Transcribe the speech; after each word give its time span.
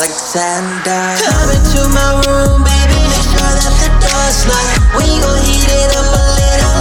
Alexander. 0.00 1.12
Come 1.28 1.50
into 1.52 1.84
my 1.92 2.24
room, 2.24 2.64
baby, 2.64 2.96
make 3.04 3.20
sure 3.20 3.52
that 3.52 3.74
the 3.84 3.88
door's 4.00 4.40
locked. 4.48 4.96
We 4.96 5.04
gon' 5.20 5.44
heat 5.44 5.68
it 5.68 5.92
up 5.92 6.08
a 6.08 6.24
little. 6.40 6.79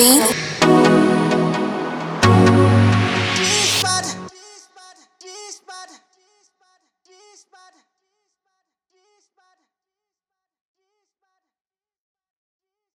You. 0.00 0.49